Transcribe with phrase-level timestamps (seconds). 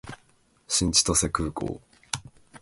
[0.67, 1.79] 新千歳空港